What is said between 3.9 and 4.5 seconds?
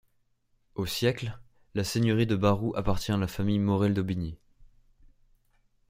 d’Aubigny.